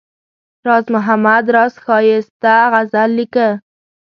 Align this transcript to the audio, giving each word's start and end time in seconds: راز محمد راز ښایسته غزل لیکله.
راز 0.65 0.85
محمد 0.95 1.43
راز 1.55 1.73
ښایسته 1.83 2.53
غزل 2.71 3.09
لیکله. 3.17 3.49